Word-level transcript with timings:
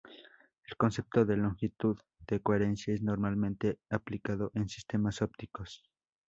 El 0.67 0.77
concepto 0.77 1.25
de 1.25 1.37
"longitud 1.37 1.95
de 2.27 2.39
coherencia" 2.41 2.91
es 2.91 3.03
normalmente 3.03 3.77
aplicado 3.91 4.49
en 4.55 4.67
sistemas 4.67 5.21
ópticos. 5.21 5.83